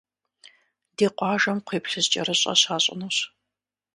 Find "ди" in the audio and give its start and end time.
0.95-1.05